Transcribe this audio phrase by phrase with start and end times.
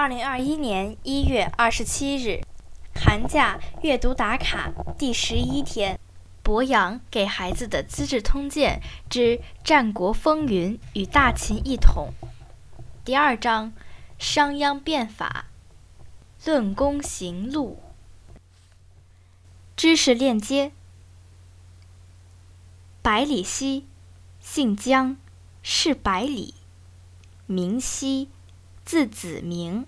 [0.00, 2.40] 二零二一年一月二十七日，
[2.94, 6.00] 寒假阅读打卡第十一天，
[6.42, 12.14] 博洋给孩子的《资治通鉴之战国风云与大秦一统》
[13.04, 13.74] 第二章：
[14.18, 15.44] 商鞅变法，
[16.46, 17.78] 论功行路。
[19.76, 20.72] 知识链接：
[23.02, 23.84] 百里奚，
[24.40, 25.18] 姓姜，
[25.62, 26.54] 氏百里，
[27.44, 28.30] 名奚。
[28.90, 29.86] 字子明，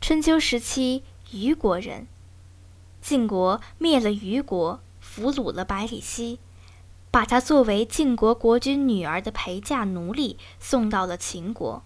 [0.00, 2.08] 春秋时期虞国人。
[3.00, 6.40] 晋国灭了虞国，俘虏了百里奚，
[7.12, 11.84] 把他作为晋国国君女儿的陪嫁奴隶送到了秦国。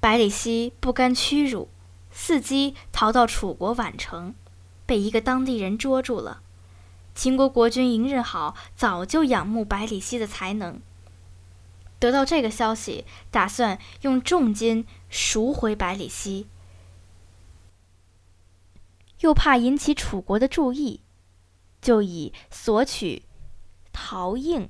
[0.00, 1.68] 百里奚不甘屈辱，
[2.10, 4.34] 伺机逃到楚国宛城，
[4.86, 6.40] 被一个当地人捉住了。
[7.14, 10.80] 秦国国君嬴日好早就仰慕百里奚的才能。
[11.98, 16.46] 得到这个消息，打算用重金赎回百里奚，
[19.20, 21.00] 又怕引起楚国的注意，
[21.80, 23.24] 就以索取
[23.92, 24.68] 陶印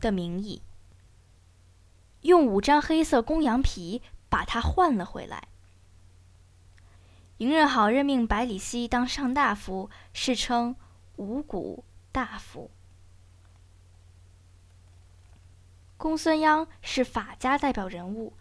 [0.00, 0.62] 的名义，
[2.22, 5.48] 用五张黑色公羊皮把他换了回来。
[7.38, 10.76] 嬴日好任命百里奚当上大夫，世称
[11.16, 12.70] 五谷大夫。
[16.00, 18.32] 公孙鞅是法家代表人物，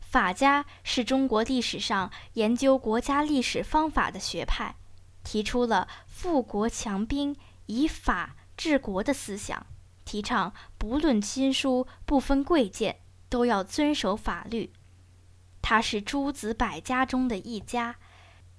[0.00, 4.76] 法家是中国历史上研究国家历史方法的学派，
[5.22, 9.66] 提出了富国强兵、以法治国的思想，
[10.06, 14.72] 提倡不论亲疏、不分贵贱，都要遵守法律。
[15.60, 17.96] 他是诸子百家中的一家，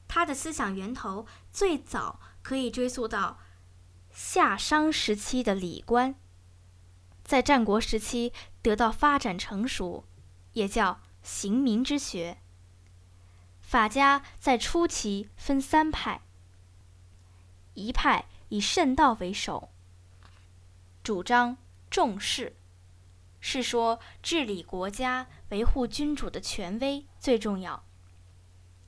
[0.07, 3.39] 他的思想源头最早可以追溯到
[4.11, 6.13] 夏商时期的礼官。
[7.33, 8.31] 在战国时期
[8.61, 10.05] 得到发展成熟，
[10.51, 12.37] 也叫行民之学。
[13.59, 16.21] 法家在初期分三派，
[17.73, 19.69] 一派以慎道为首，
[21.01, 21.57] 主张
[21.89, 22.55] 重士，
[23.39, 27.81] 是说治理国家、维护君主的权威最重要；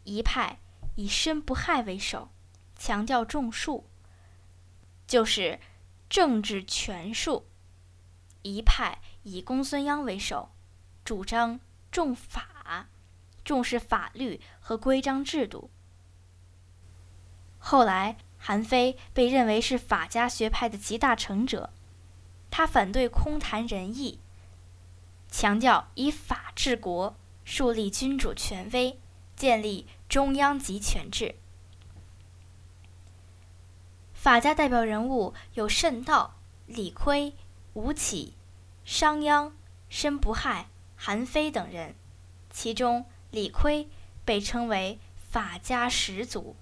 [0.04, 0.60] 一派
[0.94, 2.30] 以申不害为首，
[2.78, 3.90] 强调种树，
[5.08, 5.60] 就是
[6.08, 7.48] 政治权术。
[8.54, 10.52] 一派以公孙鞅为首，
[11.04, 11.60] 主张
[11.92, 12.88] 重法，
[13.44, 15.72] 重视法律和规章制度。
[17.58, 21.72] 后来，韩非被认为是法家学派的集大成者，
[22.52, 24.20] 他反对空谈仁义，
[25.32, 29.00] 强调以法治国，树立君主权威，
[29.36, 31.36] 建立中央集权制。
[34.14, 36.36] 法家代表人物有慎道、
[36.68, 37.34] 李悝。
[37.76, 38.36] 吴起、
[38.86, 39.52] 商鞅、
[39.90, 41.94] 申不害、韩非等人，
[42.50, 43.88] 其中李悝
[44.24, 46.56] 被称为法家始祖。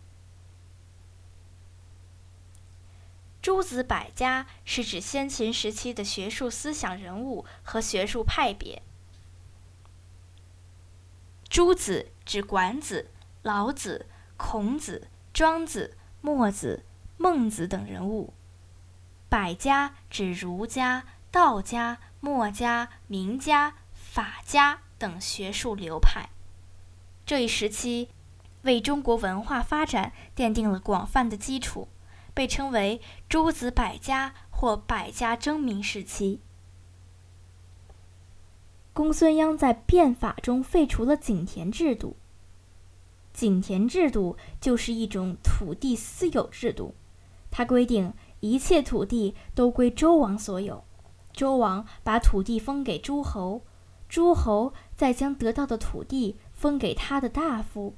[3.44, 8.82] 诸子百家是指先秦时期的学术思想人物和学术派别。
[11.48, 13.12] 诸子指管子、
[13.44, 16.84] 老子、孔子、庄子、墨子、
[17.18, 18.34] 孟子等人物。
[19.34, 26.30] 百家指儒家、道家、墨家、名家、法家等学术流派。
[27.26, 28.10] 这一时期
[28.62, 31.88] 为中国文化发展奠定了广泛的基础，
[32.36, 36.40] 被称为诸子百家或百家争鸣时期。
[38.94, 42.16] 公孙鞅在变法中废除了井田制度。
[43.34, 46.94] 井田制度就是一种土地私有制度，
[47.50, 48.14] 它规定。
[48.44, 50.84] 一切土地都归周王所有，
[51.32, 53.62] 周王把土地封给诸侯，
[54.10, 57.96] 诸侯再将得到的土地分给他的大夫。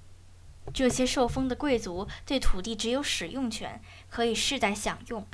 [0.72, 5.26] 这些受封的贵族对土地只有使用权，可以世代享用，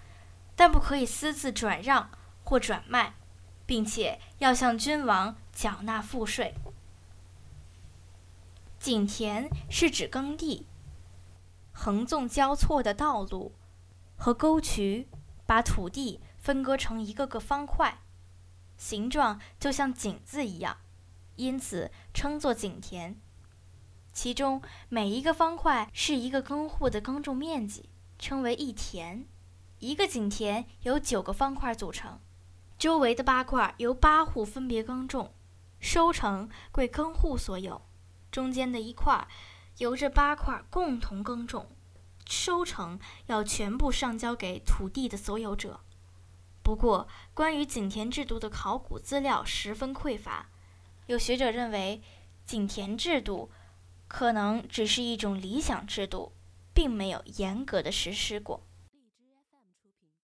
[0.55, 2.09] 但不可以私自转让
[2.45, 3.15] 或转卖，
[3.65, 6.53] 并且要向君王缴纳赋税。
[8.79, 10.65] 井田是指耕地，
[11.73, 13.51] 横纵交错的道路。
[14.23, 15.07] 和沟渠
[15.47, 18.03] 把土地分割成一个个方块，
[18.77, 20.77] 形状就像井字一样，
[21.37, 23.19] 因此称作井田。
[24.13, 27.89] 其中每一个方块是一个耕户的耕种面积，
[28.19, 29.25] 称为一田。
[29.79, 32.19] 一个井田由九个方块组成，
[32.77, 35.33] 周围的八块由八户分别耕种，
[35.79, 37.81] 收成归耕户所有；
[38.29, 39.27] 中间的一块
[39.79, 41.65] 由这八块共同耕种。
[42.31, 42.97] 收成
[43.27, 45.81] 要全部上交给土地的所有者。
[46.63, 50.49] 不过，关于井田制度的考古资料十分匮乏。
[51.07, 52.01] 有学者认为，
[52.45, 53.51] 井田制度
[54.07, 56.33] 可能只是一种理想制度，
[56.73, 58.65] 并没有严格的实施过。